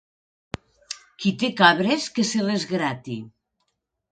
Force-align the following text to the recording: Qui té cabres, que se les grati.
Qui 1.19 1.33
té 1.43 1.49
cabres, 1.61 2.09
que 2.17 2.25
se 2.31 2.49
les 2.49 2.67
grati. 2.73 3.19